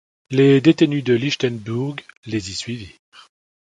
Les 0.31 0.61
détenues 0.61 1.03
de 1.03 1.13
Lichtenburg 1.13 1.97
les 2.25 2.49
y 2.49 2.55
suivirent. 2.55 2.97